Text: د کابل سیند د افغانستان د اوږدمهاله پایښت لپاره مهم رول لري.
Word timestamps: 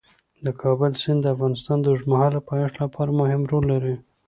د 0.45 0.47
کابل 0.61 0.91
سیند 1.01 1.19
د 1.23 1.25
افغانستان 1.35 1.77
د 1.81 1.85
اوږدمهاله 1.91 2.39
پایښت 2.49 2.75
لپاره 2.83 3.11
مهم 3.21 3.41
رول 3.51 3.63
لري. 3.73 3.95